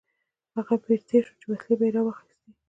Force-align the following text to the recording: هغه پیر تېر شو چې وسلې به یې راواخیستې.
هغه 0.55 0.75
پیر 0.83 0.99
تېر 1.09 1.23
شو 1.27 1.33
چې 1.41 1.45
وسلې 1.51 1.75
به 1.79 1.83
یې 1.87 1.93
راواخیستې. 1.95 2.49